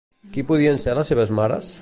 Qui 0.37 0.45
poden 0.47 0.81
ser 0.85 0.97
les 1.01 1.13
seves 1.15 1.37
mares? 1.43 1.77